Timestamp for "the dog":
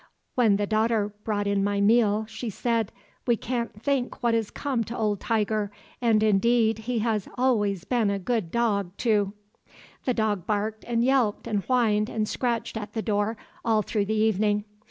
10.05-10.47